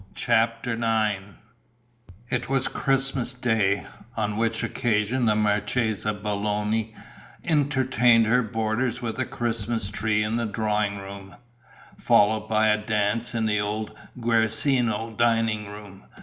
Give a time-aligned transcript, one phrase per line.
[0.15, 1.21] CHAPTER IX
[2.31, 3.85] It was Christmas Day,
[4.17, 6.95] on which occasion the Marchesa Belloni
[7.45, 11.35] entertained her boarders with a Christmas tree in the drawing room,
[11.99, 16.05] followed by a dance in the old Guercino dining room.